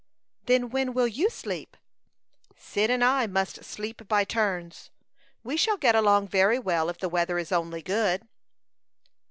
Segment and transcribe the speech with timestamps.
[0.47, 1.77] "Then when will you sleep?"
[2.57, 4.89] "Cyd and I must sleep by turns.
[5.43, 8.27] We shall get along very well if the weather is only good."